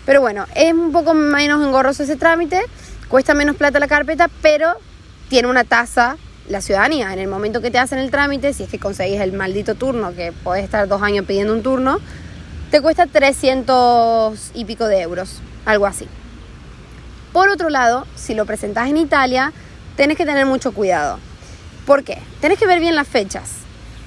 Pero 0.05 0.19
bueno, 0.19 0.47
es 0.55 0.73
un 0.73 0.91
poco 0.91 1.13
menos 1.13 1.63
engorroso 1.63 2.01
ese 2.01 2.15
trámite, 2.15 2.59
cuesta 3.07 3.35
menos 3.35 3.55
plata 3.55 3.79
la 3.79 3.87
carpeta, 3.87 4.29
pero 4.41 4.73
tiene 5.29 5.47
una 5.47 5.63
tasa 5.63 6.17
la 6.49 6.61
ciudadanía. 6.61 7.13
En 7.13 7.19
el 7.19 7.27
momento 7.27 7.61
que 7.61 7.71
te 7.71 7.77
hacen 7.77 7.99
el 7.99 8.11
trámite, 8.11 8.53
si 8.53 8.63
es 8.63 8.69
que 8.69 8.79
conseguís 8.79 9.21
el 9.21 9.31
maldito 9.31 9.75
turno, 9.75 10.13
que 10.15 10.31
podés 10.31 10.63
estar 10.63 10.87
dos 10.87 11.01
años 11.01 11.25
pidiendo 11.25 11.53
un 11.53 11.63
turno, 11.63 11.99
te 12.71 12.81
cuesta 12.81 13.05
300 13.05 14.51
y 14.55 14.65
pico 14.65 14.87
de 14.87 15.01
euros, 15.01 15.39
algo 15.65 15.85
así. 15.85 16.07
Por 17.33 17.49
otro 17.49 17.69
lado, 17.69 18.05
si 18.15 18.35
lo 18.35 18.45
presentás 18.45 18.89
en 18.89 18.97
Italia, 18.97 19.51
tenés 19.97 20.17
que 20.17 20.25
tener 20.25 20.45
mucho 20.45 20.71
cuidado. 20.71 21.17
¿Por 21.87 22.03
qué? 22.03 22.19
Tenés 22.39 22.59
que 22.59 22.67
ver 22.67 22.79
bien 22.79 22.93
las 22.93 23.07
fechas. 23.07 23.49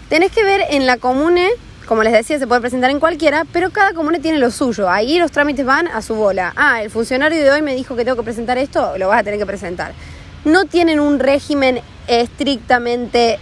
Tenés 0.08 0.30
que 0.30 0.44
ver 0.44 0.62
en 0.70 0.86
la 0.86 0.98
comune, 0.98 1.50
como 1.86 2.04
les 2.04 2.12
decía, 2.12 2.38
se 2.38 2.46
puede 2.46 2.60
presentar 2.60 2.90
en 2.90 3.00
cualquiera, 3.00 3.44
pero 3.52 3.70
cada 3.70 3.92
comune 3.94 4.20
tiene 4.20 4.38
lo 4.38 4.52
suyo. 4.52 4.88
Ahí 4.88 5.18
los 5.18 5.32
trámites 5.32 5.66
van 5.66 5.88
a 5.88 6.02
su 6.02 6.14
bola. 6.14 6.52
Ah, 6.54 6.82
el 6.82 6.90
funcionario 6.90 7.42
de 7.42 7.50
hoy 7.50 7.62
me 7.62 7.74
dijo 7.74 7.96
que 7.96 8.04
tengo 8.04 8.16
que 8.16 8.22
presentar 8.22 8.58
esto, 8.58 8.96
lo 8.96 9.08
vas 9.08 9.20
a 9.20 9.24
tener 9.24 9.40
que 9.40 9.46
presentar. 9.46 9.92
No 10.44 10.66
tienen 10.66 11.00
un 11.00 11.18
régimen 11.18 11.80
estrictamente 12.06 13.40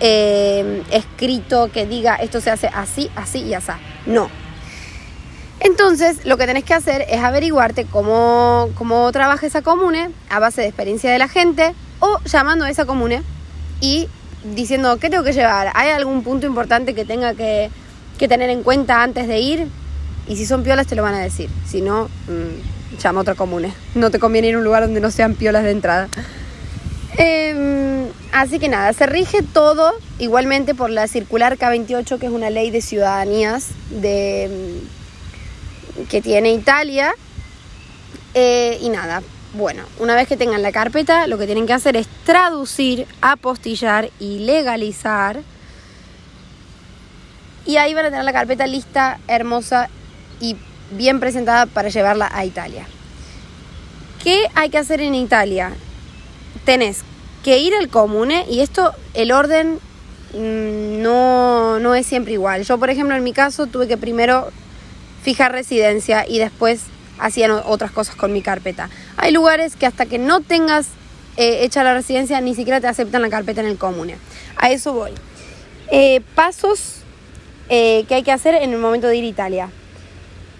eh, 0.00 0.82
escrito 0.90 1.70
que 1.70 1.84
diga 1.84 2.16
esto 2.16 2.40
se 2.40 2.50
hace 2.50 2.68
así, 2.68 3.10
así 3.14 3.40
y 3.40 3.52
así. 3.52 3.72
No. 4.06 4.30
Entonces, 5.60 6.24
lo 6.24 6.36
que 6.36 6.46
tenés 6.46 6.64
que 6.64 6.74
hacer 6.74 7.04
es 7.08 7.22
averiguarte 7.22 7.84
cómo, 7.84 8.70
cómo 8.76 9.10
trabaja 9.12 9.46
esa 9.46 9.62
comune 9.62 10.10
a 10.30 10.38
base 10.38 10.62
de 10.62 10.68
experiencia 10.68 11.10
de 11.10 11.18
la 11.18 11.28
gente 11.28 11.74
o 12.00 12.18
llamando 12.24 12.64
a 12.64 12.70
esa 12.70 12.84
comune 12.84 13.22
y 13.80 14.08
diciendo, 14.54 14.98
¿qué 14.98 15.10
tengo 15.10 15.24
que 15.24 15.32
llevar? 15.32 15.72
¿Hay 15.74 15.90
algún 15.90 16.22
punto 16.22 16.46
importante 16.46 16.94
que 16.94 17.04
tenga 17.04 17.34
que, 17.34 17.70
tener 18.18 18.50
en 18.50 18.62
cuenta 18.62 19.02
antes 19.02 19.26
de 19.26 19.40
ir? 19.40 19.68
Y 20.28 20.36
si 20.36 20.46
son 20.46 20.62
piolas 20.62 20.86
te 20.86 20.94
lo 20.94 21.02
van 21.02 21.14
a 21.14 21.20
decir. 21.20 21.50
Si 21.66 21.80
no, 21.80 22.04
mm, 22.04 22.98
llama 23.00 23.20
a 23.20 23.22
otra 23.22 23.34
comune. 23.34 23.72
No 23.94 24.10
te 24.10 24.18
conviene 24.18 24.48
ir 24.48 24.54
a 24.54 24.58
un 24.58 24.64
lugar 24.64 24.82
donde 24.82 25.00
no 25.00 25.10
sean 25.10 25.34
piolas 25.34 25.64
de 25.64 25.70
entrada. 25.70 26.08
Em, 27.16 28.06
así 28.32 28.58
que 28.58 28.68
nada, 28.68 28.92
se 28.92 29.06
rige 29.06 29.42
todo 29.42 29.92
igualmente 30.18 30.74
por 30.74 30.90
la 30.90 31.08
circular 31.08 31.56
K28, 31.56 32.18
que 32.18 32.26
es 32.26 32.32
una 32.32 32.50
ley 32.50 32.70
de 32.70 32.80
ciudadanías 32.80 33.68
de, 33.90 34.80
que 36.06 36.20
tiene 36.20 36.52
Italia. 36.52 37.14
Eh, 38.34 38.78
y 38.80 38.88
nada, 38.88 39.22
bueno, 39.54 39.82
una 39.98 40.14
vez 40.14 40.28
que 40.28 40.36
tengan 40.36 40.62
la 40.62 40.72
carpeta, 40.72 41.26
lo 41.26 41.38
que 41.38 41.46
tienen 41.46 41.66
que 41.66 41.72
hacer 41.72 41.96
es 41.96 42.06
traducir, 42.24 43.06
apostillar 43.20 44.10
y 44.20 44.40
legalizar. 44.40 45.40
Y 47.64 47.76
ahí 47.76 47.94
van 47.94 48.06
a 48.06 48.10
tener 48.10 48.24
la 48.24 48.32
carpeta 48.32 48.66
lista, 48.66 49.18
hermosa 49.26 49.88
y 50.40 50.56
bien 50.90 51.20
presentada 51.20 51.66
para 51.66 51.88
llevarla 51.88 52.30
a 52.32 52.44
Italia. 52.44 52.86
¿Qué 54.22 54.46
hay 54.54 54.70
que 54.70 54.78
hacer 54.78 55.00
en 55.00 55.14
Italia? 55.14 55.72
Tenés 56.64 57.02
que 57.42 57.58
ir 57.58 57.74
al 57.74 57.88
comune 57.88 58.44
y 58.48 58.60
esto, 58.60 58.92
el 59.14 59.32
orden 59.32 59.78
mm, 60.34 61.02
no, 61.02 61.78
no 61.78 61.94
es 61.94 62.06
siempre 62.06 62.34
igual. 62.34 62.64
Yo, 62.64 62.78
por 62.78 62.90
ejemplo, 62.90 63.16
en 63.16 63.24
mi 63.24 63.32
caso 63.32 63.66
tuve 63.66 63.88
que 63.88 63.96
primero 63.96 64.50
fijar 65.28 65.52
residencia 65.52 66.24
y 66.26 66.38
después 66.38 66.84
hacían 67.18 67.50
otras 67.50 67.90
cosas 67.90 68.16
con 68.16 68.32
mi 68.32 68.40
carpeta. 68.40 68.88
Hay 69.18 69.30
lugares 69.30 69.76
que 69.76 69.84
hasta 69.84 70.06
que 70.06 70.16
no 70.16 70.40
tengas 70.40 70.86
eh, 71.36 71.64
hecha 71.64 71.84
la 71.84 71.92
residencia 71.92 72.40
ni 72.40 72.54
siquiera 72.54 72.80
te 72.80 72.86
aceptan 72.86 73.20
la 73.20 73.28
carpeta 73.28 73.60
en 73.60 73.66
el 73.66 73.76
comune. 73.76 74.16
A 74.56 74.70
eso 74.70 74.94
voy. 74.94 75.10
Eh, 75.90 76.22
pasos 76.34 77.02
eh, 77.68 78.06
que 78.08 78.14
hay 78.14 78.22
que 78.22 78.32
hacer 78.32 78.54
en 78.54 78.72
el 78.72 78.78
momento 78.78 79.06
de 79.06 79.16
ir 79.16 79.24
a 79.24 79.26
Italia. 79.26 79.68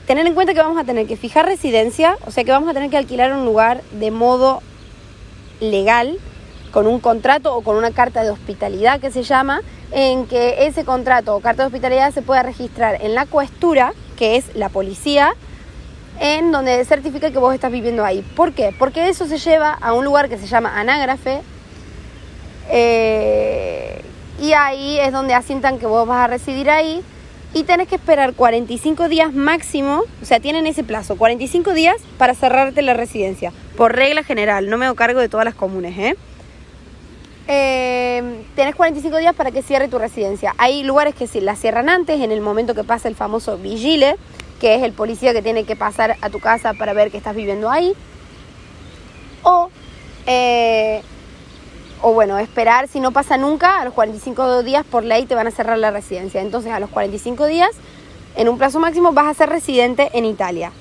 Tener 0.06 0.26
en 0.26 0.34
cuenta 0.34 0.52
que 0.52 0.60
vamos 0.60 0.78
a 0.78 0.84
tener 0.84 1.06
que 1.06 1.16
fijar 1.16 1.46
residencia, 1.46 2.18
o 2.26 2.30
sea 2.30 2.44
que 2.44 2.50
vamos 2.50 2.68
a 2.68 2.75
tener 2.75 2.90
que 2.90 2.98
alquilar 2.98 3.32
un 3.32 3.46
lugar 3.46 3.80
de 3.92 4.10
modo 4.10 4.60
legal, 5.60 6.18
con 6.72 6.87
un 6.87 7.00
contrato 7.00 7.56
o 7.56 7.62
con 7.62 7.76
una 7.76 7.92
carta 7.92 8.22
de 8.22 8.28
hospitalidad 8.28 9.00
que 9.00 9.10
se 9.10 9.22
llama, 9.22 9.62
en 9.92 10.26
que 10.26 10.66
ese 10.66 10.84
contrato 10.84 11.34
o 11.34 11.40
carta 11.40 11.62
de 11.62 11.68
hospitalidad 11.68 12.12
se 12.12 12.20
pueda 12.20 12.42
registrar 12.42 12.98
en 13.00 13.14
la 13.14 13.25
cuestura, 13.25 13.94
que 14.18 14.37
es 14.37 14.54
la 14.56 14.68
policía, 14.68 15.34
en 16.20 16.50
donde 16.50 16.84
certifica 16.84 17.30
que 17.30 17.38
vos 17.38 17.54
estás 17.54 17.70
viviendo 17.70 18.04
ahí. 18.04 18.22
¿Por 18.34 18.52
qué? 18.52 18.75
Porque 18.76 19.08
eso 19.08 19.26
se 19.26 19.38
lleva 19.38 19.72
a 19.72 19.92
un 19.92 20.04
lugar 20.04 20.28
que 20.28 20.37
se 20.37 20.46
llama 20.46 20.78
anágrafe 20.78 21.40
eh, 22.70 24.02
y 24.42 24.52
ahí 24.52 24.98
es 24.98 25.12
donde 25.12 25.34
asientan 25.34 25.78
que 25.78 25.87
vos 25.87 26.06
vas 26.06 26.25
a 26.25 26.26
residir 26.26 26.68
ahí 26.68 27.02
y 27.54 27.64
tenés 27.64 27.88
que 27.88 27.94
esperar 27.94 28.34
45 28.34 29.08
días 29.08 29.32
máximo, 29.32 30.02
o 30.20 30.25
sea, 30.25 30.38
tienen 30.38 30.66
ese 30.66 30.84
plazo, 30.84 31.16
45 31.16 31.72
días 31.72 31.96
para 32.18 32.34
cerrarte 32.34 32.82
la 32.82 32.94
residencia, 32.94 33.52
por 33.76 33.94
regla 33.94 34.22
general, 34.22 34.68
no 34.68 34.76
me 34.76 34.87
hago 34.87 34.96
cargo 34.96 35.20
de 35.20 35.28
todas 35.28 35.46
las 35.46 35.54
comunes, 35.54 35.96
¿eh? 35.98 36.16
Eh 37.49 37.88
tenés 38.59 38.75
45 38.75 39.19
días 39.19 39.37
para 39.37 39.52
que 39.52 39.62
cierre 39.62 39.87
tu 39.87 39.99
residencia. 39.99 40.52
Hay 40.59 40.83
lugares 40.83 41.14
que 41.14 41.28
sí, 41.28 41.40
la 41.40 41.55
cierran 41.55 41.88
antes, 41.88 42.21
en 42.21 42.33
el 42.33 42.40
momento 42.40 42.75
que 42.75 42.83
pasa 42.83 43.07
el 43.07 43.14
famoso 43.14 43.57
vigile, 43.57 44.17
que 44.61 44.75
es 44.75 44.83
el 44.83 44.93
policía 44.93 45.33
que 45.33 45.43
tiene 45.43 45.62
que 45.62 45.76
pasar 45.76 46.17
a 46.21 46.28
tu 46.28 46.40
casa 46.40 46.75
para 46.75 46.93
ver 46.93 47.12
que 47.12 47.19
estás 47.19 47.37
viviendo 47.37 47.71
ahí. 47.71 47.95
O, 49.45 49.71
eh, 50.26 51.02
o 52.02 52.12
bueno, 52.12 52.37
esperar, 52.38 52.88
si 52.88 52.99
no 52.99 53.12
pasa 53.12 53.37
nunca, 53.37 53.81
a 53.81 53.85
los 53.85 53.95
45 53.95 54.64
días 54.64 54.85
por 54.85 55.05
ley 55.05 55.25
te 55.25 55.37
van 55.37 55.47
a 55.47 55.52
cerrar 55.52 55.78
la 55.78 55.93
residencia. 55.93 56.40
Entonces 56.40 56.73
a 56.73 56.81
los 56.81 56.90
45 56.90 57.47
días, 57.47 57.71
en 58.35 58.49
un 58.49 58.59
plazo 58.59 58.81
máximo, 58.81 59.12
vas 59.12 59.28
a 59.28 59.35
ser 59.35 59.50
residente 59.50 60.11
en 60.14 60.25
Italia. 60.25 60.73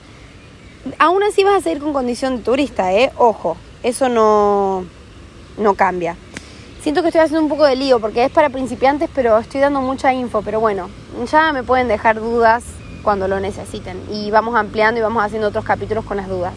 Aún 0.97 1.21
así 1.21 1.43
vas 1.43 1.57
a 1.57 1.61
seguir 1.61 1.79
con 1.79 1.93
condición 1.93 2.37
de 2.37 2.43
turista, 2.43 2.91
¿eh? 2.91 3.11
Ojo, 3.17 3.55
eso 3.83 4.09
no, 4.09 4.83
no 5.59 5.75
cambia. 5.75 6.15
Siento 6.81 7.01
que 7.01 7.09
estoy 7.09 7.21
haciendo 7.21 7.43
un 7.43 7.49
poco 7.49 7.65
de 7.65 7.75
lío 7.75 7.99
porque 7.99 8.23
es 8.23 8.31
para 8.31 8.49
principiantes, 8.49 9.09
pero 9.13 9.37
estoy 9.37 9.61
dando 9.61 9.81
mucha 9.81 10.13
info. 10.13 10.41
Pero 10.41 10.59
bueno, 10.59 10.89
ya 11.29 11.51
me 11.51 11.63
pueden 11.63 11.87
dejar 11.87 12.19
dudas 12.19 12.63
cuando 13.03 13.27
lo 13.27 13.39
necesiten. 13.39 14.01
Y 14.11 14.31
vamos 14.31 14.55
ampliando 14.55 14.99
y 14.99 15.03
vamos 15.03 15.23
haciendo 15.23 15.47
otros 15.47 15.65
capítulos 15.65 16.05
con 16.05 16.17
las 16.17 16.27
dudas. 16.27 16.53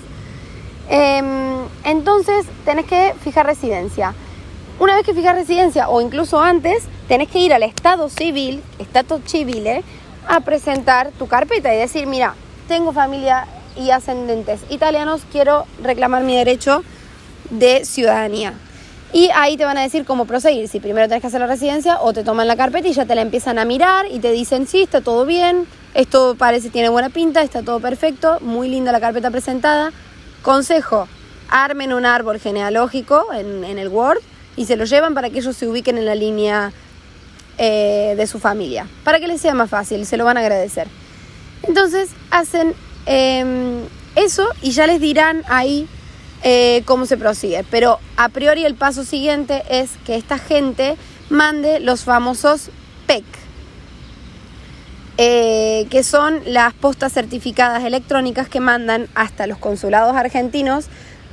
Em, 0.89 1.65
entonces, 1.85 2.47
tenés 2.65 2.87
que 2.87 3.15
fijar 3.21 3.47
residencia. 3.47 4.15
Una 4.79 4.97
vez 4.97 5.05
que 5.05 5.15
fijas 5.15 5.35
residencia, 5.35 5.89
o 5.89 6.01
incluso 6.01 6.41
antes, 6.41 6.85
tenés 7.07 7.29
que 7.29 7.39
ir 7.39 7.53
al 7.53 7.63
Estado 7.63 8.09
civil, 8.09 8.63
Estado 8.79 9.21
civil, 9.27 9.85
a 10.27 10.41
presentar 10.41 11.11
tu 11.13 11.29
carpeta 11.29 11.75
y 11.75 11.79
decir, 11.79 12.07
mira, 12.07 12.35
tengo 12.67 12.93
familia 12.93 13.47
y 13.77 13.91
ascendentes 13.91 14.61
italianos, 14.71 15.23
quiero 15.31 15.67
reclamar 15.83 16.25
mi 16.25 16.37
derecho 16.37 16.83
de 17.51 17.85
ciudadanía. 17.85 18.55
Y 19.13 19.31
ahí 19.35 19.57
te 19.57 19.65
van 19.65 19.77
a 19.77 19.83
decir 19.83 20.05
cómo 20.05 20.25
proseguir, 20.25 20.69
si 20.69 20.79
primero 20.79 21.09
tenés 21.09 21.21
que 21.21 21.27
hacer 21.27 21.41
la 21.41 21.49
residencia 21.49 22.01
o 22.01 22.13
te 22.13 22.23
toman 22.23 22.47
la 22.47 22.57
carpeta 22.57 22.87
y 22.87 22.93
ya 22.93 23.07
te 23.07 23.17
la 23.17 23.23
empiezan 23.23 23.59
a 23.59 23.65
mirar 23.65 24.07
y 24.09 24.21
te 24.21 24.31
dicen, 24.31 24.69
sí, 24.69 24.83
está 24.83 25.01
todo 25.01 25.27
bien, 25.27 25.67
esto 25.95 26.37
parece 26.39 26.71
tiene 26.71 26.89
buena 26.91 27.11
pinta, 27.11 27.43
está 27.43 27.63
todo 27.63 27.81
perfecto, 27.81 28.39
muy 28.41 28.69
linda 28.69 28.93
la 28.93 29.01
carpeta 29.01 29.31
presentada. 29.31 29.93
Consejo, 30.43 31.09
armen 31.49 31.93
un 31.93 32.07
árbol 32.07 32.39
genealógico 32.39 33.27
en, 33.33 33.65
el 33.65 33.89
Word 33.89 34.21
y 34.57 34.67
se 34.67 34.77
lo 34.77 34.85
llevan 34.85 35.15
para 35.15 35.29
que 35.29 35.39
ellos 35.41 35.57
se 35.57 35.67
ubiquen 35.67 35.99
en 35.99 36.07
la 36.07 36.15
línea 36.15 36.73
eh, 37.59 38.15
de 38.17 38.27
su 38.29 38.39
familia, 38.39 38.87
para 39.03 39.19
que 39.19 39.27
les 39.27 39.41
sea 39.41 39.55
más 39.55 39.69
fácil, 39.69 40.07
se 40.07 40.17
lo 40.17 40.25
van 40.25 40.37
a 40.37 40.41
agradecer. 40.41 40.87
Entonces 41.65 42.11
hacen 42.31 42.75
em, 43.07 43.83
eso 44.15 44.47
y 44.63 44.71
ya 44.71 44.87
les 44.87 45.01
dirán 45.01 45.43
ahí 45.49 45.89
eh, 46.43 46.83
cómo 46.87 47.05
se 47.05 47.19
prosigue. 47.19 47.65
Pero 47.71 47.99
a 48.17 48.31
priori 48.31 48.65
el 48.65 48.75
paso 48.75 49.05
siguiente 49.05 49.63
es 49.69 49.91
que 50.07 50.17
esta 50.17 50.39
gente 50.39 50.97
mande 51.29 51.81
los 51.81 52.05
famosos 52.05 52.71
PEC, 53.07 53.25
eh, 55.19 55.87
que 55.91 56.03
son 56.03 56.41
las 56.47 56.73
postas 56.73 57.13
certificadas 57.13 57.85
electrónicas 57.85 58.49
que 58.49 58.61
mandan 58.61 59.07
hasta 59.15 59.47
los 59.47 59.59
consulados 59.59 60.17
argentinos 60.17 60.87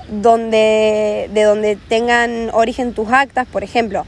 donde, 0.10 1.30
de 1.34 1.44
donde 1.44 1.78
tengan 1.78 2.50
origen 2.52 2.94
tus 2.94 3.10
actas, 3.10 3.48
por 3.48 3.64
ejemplo, 3.64 4.06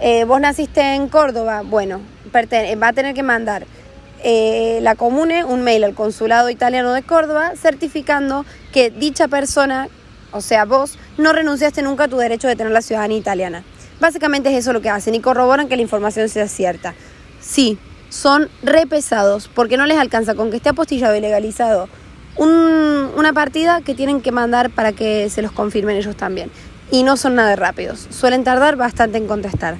eh, 0.00 0.24
vos 0.24 0.40
naciste 0.40 0.80
en 0.94 1.08
Córdoba, 1.08 1.62
bueno, 1.64 2.00
va 2.34 2.88
a 2.88 2.92
tener 2.92 3.14
que 3.14 3.22
mandar 3.22 3.66
la 4.22 4.96
comune 4.96 5.44
un 5.44 5.62
mail 5.62 5.84
al 5.84 5.94
consulado 5.94 6.50
italiano 6.50 6.92
de 6.92 7.02
Córdoba 7.02 7.52
certificando 7.56 8.44
que 8.72 8.90
dicha 8.90 9.28
persona, 9.28 9.88
o 10.32 10.40
sea 10.40 10.64
vos, 10.64 10.98
no 11.18 11.32
renunciaste 11.32 11.82
nunca 11.82 12.04
a 12.04 12.08
tu 12.08 12.16
derecho 12.16 12.48
de 12.48 12.56
tener 12.56 12.72
la 12.72 12.82
ciudadanía 12.82 13.18
italiana. 13.18 13.64
Básicamente 14.00 14.50
es 14.50 14.58
eso 14.58 14.72
lo 14.72 14.80
que 14.80 14.90
hacen 14.90 15.14
y 15.14 15.20
corroboran 15.20 15.68
que 15.68 15.76
la 15.76 15.82
información 15.82 16.28
sea 16.28 16.48
cierta. 16.48 16.94
Sí, 17.40 17.78
son 18.08 18.48
re 18.62 18.86
pesados 18.86 19.50
porque 19.54 19.76
no 19.76 19.86
les 19.86 19.98
alcanza 19.98 20.34
con 20.34 20.50
que 20.50 20.56
esté 20.56 20.70
apostillado 20.70 21.14
y 21.16 21.20
legalizado 21.20 21.88
una 22.36 23.32
partida 23.34 23.82
que 23.82 23.94
tienen 23.94 24.22
que 24.22 24.32
mandar 24.32 24.70
para 24.70 24.92
que 24.92 25.28
se 25.28 25.42
los 25.42 25.52
confirmen 25.52 25.96
ellos 25.96 26.16
también. 26.16 26.50
Y 26.90 27.02
no 27.02 27.16
son 27.16 27.34
nada 27.34 27.54
rápidos, 27.56 28.06
suelen 28.10 28.44
tardar 28.44 28.76
bastante 28.76 29.18
en 29.18 29.26
contestar. 29.26 29.76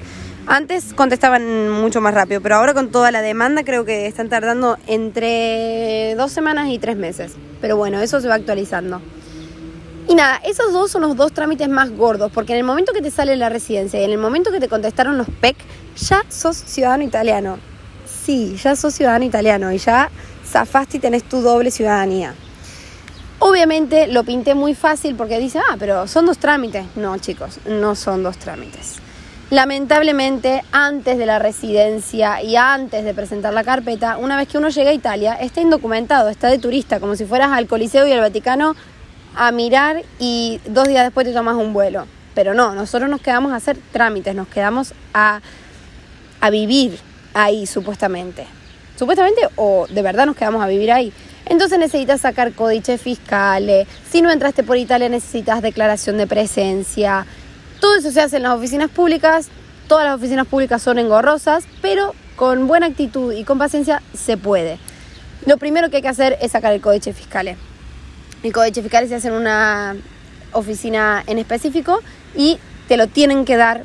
Antes 0.46 0.94
contestaban 0.94 1.68
mucho 1.70 2.00
más 2.00 2.14
rápido, 2.14 2.40
pero 2.40 2.56
ahora 2.56 2.74
con 2.74 2.90
toda 2.90 3.10
la 3.10 3.22
demanda 3.22 3.62
creo 3.62 3.84
que 3.84 4.06
están 4.06 4.28
tardando 4.28 4.78
entre 4.86 6.14
dos 6.16 6.32
semanas 6.32 6.68
y 6.70 6.78
tres 6.78 6.96
meses. 6.96 7.32
Pero 7.60 7.76
bueno, 7.76 8.00
eso 8.00 8.20
se 8.20 8.28
va 8.28 8.34
actualizando. 8.34 9.00
Y 10.10 10.14
nada, 10.14 10.42
esos 10.44 10.74
dos 10.74 10.90
son 10.90 11.00
los 11.02 11.16
dos 11.16 11.32
trámites 11.32 11.70
más 11.70 11.90
gordos, 11.90 12.30
porque 12.30 12.52
en 12.52 12.58
el 12.58 12.64
momento 12.64 12.92
que 12.92 13.00
te 13.00 13.10
sale 13.10 13.36
la 13.36 13.48
residencia 13.48 13.98
y 13.98 14.04
en 14.04 14.10
el 14.10 14.18
momento 14.18 14.52
que 14.52 14.60
te 14.60 14.68
contestaron 14.68 15.16
los 15.16 15.28
PEC, 15.40 15.56
ya 15.96 16.22
sos 16.28 16.58
ciudadano 16.58 17.04
italiano 17.04 17.58
sí, 18.30 18.56
ya 18.62 18.76
sos 18.76 18.94
ciudadano 18.94 19.24
italiano 19.24 19.72
y 19.72 19.78
ya 19.78 20.10
zafaste 20.46 20.98
y 20.98 21.00
tenés 21.00 21.24
tu 21.24 21.40
doble 21.40 21.70
ciudadanía. 21.70 22.34
Obviamente 23.38 24.06
lo 24.06 24.22
pinté 24.24 24.54
muy 24.54 24.74
fácil 24.74 25.14
porque 25.16 25.38
dice, 25.38 25.58
ah, 25.58 25.76
pero 25.78 26.06
son 26.06 26.26
dos 26.26 26.38
trámites. 26.38 26.84
No, 26.96 27.16
chicos, 27.18 27.58
no 27.66 27.94
son 27.94 28.22
dos 28.22 28.36
trámites. 28.36 28.96
Lamentablemente, 29.50 30.62
antes 30.70 31.18
de 31.18 31.26
la 31.26 31.40
residencia 31.40 32.40
y 32.42 32.54
antes 32.54 33.04
de 33.04 33.14
presentar 33.14 33.52
la 33.52 33.64
carpeta, 33.64 34.16
una 34.18 34.36
vez 34.36 34.46
que 34.46 34.58
uno 34.58 34.68
llega 34.68 34.90
a 34.90 34.94
Italia, 34.94 35.34
está 35.34 35.60
indocumentado, 35.60 36.28
está 36.28 36.48
de 36.48 36.58
turista, 36.58 37.00
como 37.00 37.16
si 37.16 37.24
fueras 37.24 37.50
al 37.50 37.66
Coliseo 37.66 38.06
y 38.06 38.12
al 38.12 38.20
Vaticano 38.20 38.76
a 39.34 39.52
mirar 39.52 40.02
y 40.18 40.60
dos 40.66 40.88
días 40.88 41.04
después 41.04 41.26
te 41.26 41.32
tomas 41.32 41.56
un 41.56 41.72
vuelo. 41.72 42.06
Pero 42.34 42.54
no, 42.54 42.74
nosotros 42.74 43.10
nos 43.10 43.20
quedamos 43.20 43.52
a 43.52 43.56
hacer 43.56 43.76
trámites, 43.92 44.34
nos 44.34 44.48
quedamos 44.48 44.94
a, 45.12 45.40
a 46.40 46.50
vivir, 46.50 46.98
ahí 47.34 47.66
supuestamente. 47.66 48.46
Supuestamente 48.96 49.40
o 49.56 49.86
de 49.88 50.02
verdad 50.02 50.26
nos 50.26 50.36
quedamos 50.36 50.62
a 50.62 50.66
vivir 50.66 50.92
ahí. 50.92 51.12
Entonces 51.46 51.78
necesitas 51.78 52.20
sacar 52.20 52.52
códices 52.52 53.00
fiscales. 53.00 53.88
Si 54.08 54.22
no 54.22 54.30
entraste 54.30 54.62
por 54.62 54.76
Italia 54.76 55.08
necesitas 55.08 55.62
declaración 55.62 56.16
de 56.18 56.26
presencia. 56.26 57.26
Todo 57.80 57.96
eso 57.96 58.12
se 58.12 58.20
hace 58.20 58.36
en 58.36 58.44
las 58.44 58.52
oficinas 58.52 58.90
públicas. 58.90 59.48
Todas 59.88 60.04
las 60.04 60.14
oficinas 60.14 60.46
públicas 60.46 60.80
son 60.82 60.98
engorrosas, 60.98 61.64
pero 61.82 62.14
con 62.36 62.68
buena 62.68 62.86
actitud 62.86 63.32
y 63.32 63.44
con 63.44 63.58
paciencia 63.58 64.02
se 64.14 64.36
puede. 64.36 64.78
Lo 65.46 65.56
primero 65.56 65.90
que 65.90 65.96
hay 65.96 66.02
que 66.02 66.08
hacer 66.08 66.38
es 66.40 66.52
sacar 66.52 66.72
el 66.72 66.80
códice 66.80 67.12
fiscal. 67.12 67.56
Fiscal 68.42 69.08
se 69.08 69.14
hace 69.14 69.28
en 69.28 69.34
una 69.34 69.96
oficina 70.52 71.22
en 71.26 71.38
específico 71.38 72.00
y 72.34 72.58
te 72.88 72.96
lo 72.96 73.06
tienen 73.06 73.44
que 73.44 73.56
dar 73.56 73.84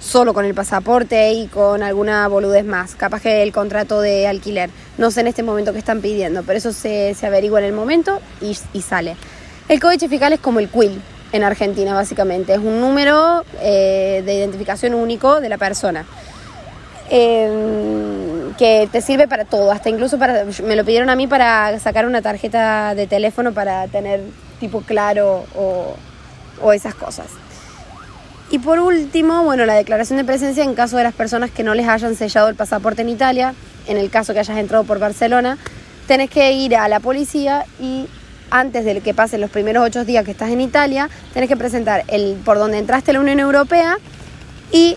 solo 0.00 0.34
con 0.34 0.44
el 0.44 0.54
pasaporte 0.54 1.32
y 1.32 1.46
con 1.46 1.82
alguna 1.82 2.28
boludez 2.28 2.64
más, 2.64 2.94
capaz 2.94 3.22
que 3.22 3.42
el 3.42 3.52
contrato 3.52 4.00
de 4.00 4.26
alquiler. 4.26 4.70
No 4.98 5.10
sé 5.10 5.20
en 5.22 5.28
este 5.28 5.42
momento 5.42 5.72
qué 5.72 5.78
están 5.78 6.00
pidiendo, 6.00 6.42
pero 6.42 6.58
eso 6.58 6.72
se, 6.72 7.16
averigua 7.22 7.60
en 7.60 7.66
el 7.66 7.72
momento 7.72 8.20
y, 8.40 8.56
y, 8.72 8.82
sale. 8.82 9.16
El 9.68 9.80
códice 9.80 10.08
fiscal 10.08 10.32
es 10.34 10.40
como 10.40 10.58
el 10.60 10.68
QUIL 10.68 11.00
en 11.32 11.42
Argentina, 11.42 11.94
básicamente. 11.94 12.52
Es 12.52 12.58
un 12.58 12.80
número 12.80 13.44
eh, 13.60 14.22
de 14.24 14.34
identificación 14.34 14.94
único 14.94 15.40
de 15.40 15.48
la 15.48 15.58
persona. 15.58 16.04
Em, 17.10 18.13
que 18.58 18.88
te 18.90 19.00
sirve 19.00 19.28
para 19.28 19.44
todo, 19.44 19.70
hasta 19.70 19.88
incluso 19.88 20.18
para, 20.18 20.44
me 20.64 20.76
lo 20.76 20.84
pidieron 20.84 21.10
a 21.10 21.16
mí 21.16 21.26
para 21.26 21.78
sacar 21.78 22.06
una 22.06 22.22
tarjeta 22.22 22.94
de 22.94 23.06
teléfono 23.06 23.52
para 23.52 23.86
tener 23.88 24.20
tipo 24.60 24.80
claro 24.82 25.44
o, 25.54 25.96
o 26.62 26.72
esas 26.72 26.94
cosas. 26.94 27.26
Y 28.50 28.58
por 28.58 28.78
último, 28.78 29.42
bueno, 29.42 29.66
la 29.66 29.74
declaración 29.74 30.18
de 30.18 30.24
presencia 30.24 30.62
en 30.62 30.74
caso 30.74 30.96
de 30.96 31.02
las 31.02 31.14
personas 31.14 31.50
que 31.50 31.64
no 31.64 31.74
les 31.74 31.88
hayan 31.88 32.14
sellado 32.14 32.48
el 32.48 32.54
pasaporte 32.54 33.02
en 33.02 33.08
Italia, 33.08 33.54
en 33.86 33.96
el 33.96 34.10
caso 34.10 34.32
que 34.32 34.40
hayas 34.40 34.58
entrado 34.58 34.84
por 34.84 34.98
Barcelona, 34.98 35.58
tenés 36.06 36.30
que 36.30 36.52
ir 36.52 36.76
a 36.76 36.86
la 36.88 37.00
policía 37.00 37.64
y 37.80 38.06
antes 38.50 38.84
de 38.84 39.00
que 39.00 39.14
pasen 39.14 39.40
los 39.40 39.50
primeros 39.50 39.84
ocho 39.84 40.04
días 40.04 40.24
que 40.24 40.30
estás 40.30 40.50
en 40.50 40.60
Italia, 40.60 41.08
tenés 41.32 41.48
que 41.48 41.56
presentar 41.56 42.04
el 42.08 42.36
por 42.44 42.58
donde 42.58 42.78
entraste 42.78 43.10
a 43.10 43.14
la 43.14 43.20
Unión 43.20 43.40
Europea 43.40 43.96
y 44.70 44.96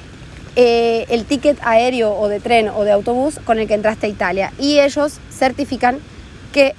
eh, 0.59 1.05
el 1.09 1.25
ticket 1.25 1.59
aéreo 1.61 2.17
o 2.17 2.27
de 2.29 2.39
tren 2.39 2.69
o 2.69 2.83
de 2.83 2.91
autobús 2.91 3.39
con 3.45 3.59
el 3.59 3.67
que 3.67 3.75
entraste 3.75 4.07
a 4.07 4.09
Italia. 4.09 4.51
Y 4.57 4.79
ellos 4.79 5.19
certifican 5.31 5.99
que, 6.51 6.73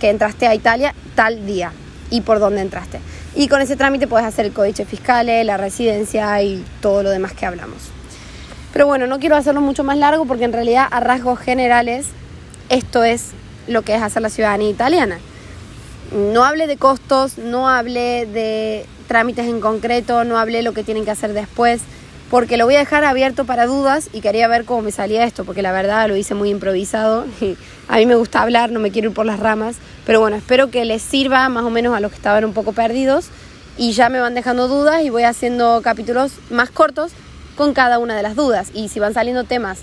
que 0.00 0.08
entraste 0.08 0.46
a 0.46 0.54
Italia 0.54 0.94
tal 1.14 1.46
día 1.46 1.74
y 2.08 2.22
por 2.22 2.40
dónde 2.40 2.62
entraste. 2.62 3.00
Y 3.34 3.48
con 3.48 3.60
ese 3.60 3.76
trámite 3.76 4.06
puedes 4.06 4.26
hacer 4.26 4.46
el 4.46 4.54
códice 4.54 4.86
fiscal, 4.86 5.26
la 5.26 5.58
residencia 5.58 6.42
y 6.42 6.64
todo 6.80 7.02
lo 7.02 7.10
demás 7.10 7.34
que 7.34 7.44
hablamos. 7.44 7.90
Pero 8.72 8.86
bueno, 8.86 9.06
no 9.06 9.18
quiero 9.18 9.36
hacerlo 9.36 9.60
mucho 9.60 9.84
más 9.84 9.98
largo 9.98 10.24
porque 10.24 10.44
en 10.44 10.54
realidad 10.54 10.88
a 10.90 11.00
rasgos 11.00 11.38
generales 11.38 12.06
esto 12.70 13.04
es 13.04 13.32
lo 13.68 13.82
que 13.82 13.94
es 13.94 14.00
hacer 14.00 14.22
la 14.22 14.30
ciudadanía 14.30 14.70
italiana. 14.70 15.18
No 16.12 16.44
hable 16.44 16.66
de 16.66 16.78
costos, 16.78 17.36
no 17.36 17.68
hable 17.68 18.24
de 18.24 18.86
trámites 19.06 19.46
en 19.46 19.60
concreto, 19.60 20.24
no 20.24 20.38
hable 20.38 20.62
lo 20.62 20.72
que 20.72 20.82
tienen 20.82 21.04
que 21.04 21.10
hacer 21.10 21.34
después, 21.34 21.82
porque 22.32 22.56
lo 22.56 22.64
voy 22.64 22.76
a 22.76 22.78
dejar 22.78 23.04
abierto 23.04 23.44
para 23.44 23.66
dudas 23.66 24.08
y 24.10 24.22
quería 24.22 24.48
ver 24.48 24.64
cómo 24.64 24.80
me 24.80 24.90
salía 24.90 25.22
esto, 25.24 25.44
porque 25.44 25.60
la 25.60 25.70
verdad 25.70 26.08
lo 26.08 26.16
hice 26.16 26.34
muy 26.34 26.48
improvisado 26.48 27.26
a 27.88 27.96
mí 27.98 28.06
me 28.06 28.14
gusta 28.14 28.40
hablar, 28.40 28.72
no 28.72 28.80
me 28.80 28.90
quiero 28.90 29.10
ir 29.10 29.14
por 29.14 29.26
las 29.26 29.38
ramas, 29.38 29.76
pero 30.06 30.18
bueno, 30.18 30.38
espero 30.38 30.70
que 30.70 30.86
les 30.86 31.02
sirva 31.02 31.46
más 31.50 31.62
o 31.62 31.68
menos 31.68 31.94
a 31.94 32.00
los 32.00 32.10
que 32.10 32.16
estaban 32.16 32.46
un 32.46 32.54
poco 32.54 32.72
perdidos 32.72 33.26
y 33.76 33.92
ya 33.92 34.08
me 34.08 34.18
van 34.18 34.34
dejando 34.34 34.66
dudas 34.66 35.02
y 35.02 35.10
voy 35.10 35.24
haciendo 35.24 35.82
capítulos 35.82 36.32
más 36.48 36.70
cortos 36.70 37.12
con 37.54 37.74
cada 37.74 37.98
una 37.98 38.16
de 38.16 38.22
las 38.22 38.34
dudas 38.34 38.70
y 38.72 38.88
si 38.88 38.98
van 38.98 39.12
saliendo 39.12 39.44
temas 39.44 39.80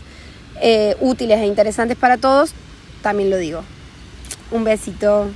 eh, 0.60 0.96
útiles 1.02 1.38
e 1.38 1.46
interesantes 1.46 1.98
para 1.98 2.18
todos, 2.18 2.54
también 3.04 3.30
lo 3.30 3.38
digo. 3.38 3.62
Un 4.50 4.64
besito. 4.64 5.28